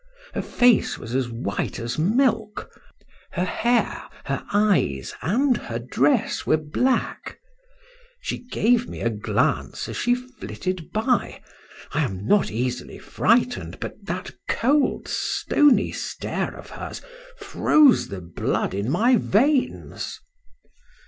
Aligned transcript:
Her 0.33 0.41
face 0.41 0.97
was 0.97 1.13
as 1.13 1.29
white 1.29 1.77
as 1.77 1.99
milk, 1.99 2.71
her 3.33 3.45
hair, 3.45 4.01
her 4.25 4.43
eyes, 4.51 5.13
and 5.21 5.55
her 5.55 5.77
dress 5.77 6.43
were 6.43 6.57
black. 6.57 7.37
She 8.19 8.39
gave 8.39 8.87
me 8.89 9.01
a 9.01 9.11
glance 9.11 9.87
as 9.87 9.97
she 9.97 10.15
flitted 10.15 10.91
by. 10.91 11.43
I 11.93 12.01
am 12.01 12.25
not 12.25 12.49
easily 12.49 12.97
frightened, 12.97 13.79
but 13.79 13.93
that 14.07 14.31
cold 14.49 15.07
stony 15.07 15.91
stare 15.91 16.55
of 16.55 16.71
hers 16.71 17.03
froze 17.37 18.07
the 18.07 18.21
blood 18.21 18.73
in 18.73 18.89
my 18.89 19.17
veins." 19.17 20.19